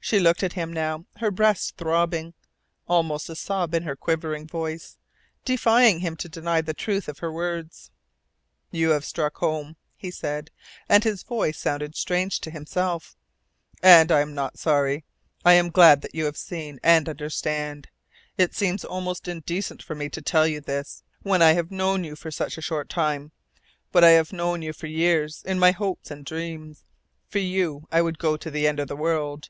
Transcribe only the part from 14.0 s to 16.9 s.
I am not sorry. I am glad that you have seen